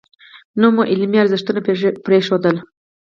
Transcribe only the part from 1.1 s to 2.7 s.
ارزښتونه پرېښودل.